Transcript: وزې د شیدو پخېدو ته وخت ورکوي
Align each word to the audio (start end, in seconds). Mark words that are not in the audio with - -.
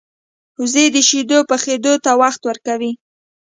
وزې 0.59 0.85
د 0.95 0.97
شیدو 1.07 1.39
پخېدو 1.49 1.93
ته 2.03 2.11
وخت 2.21 2.41
ورکوي 2.49 2.91